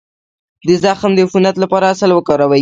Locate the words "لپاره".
1.63-1.85